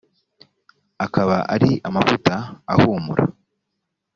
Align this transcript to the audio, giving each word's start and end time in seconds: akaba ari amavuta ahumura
akaba 1.05 1.37
ari 1.53 1.71
amavuta 1.87 2.35
ahumura 2.73 3.23